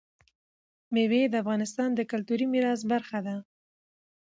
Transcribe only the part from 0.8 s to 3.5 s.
مېوې د افغانستان د کلتوري میراث برخه ده.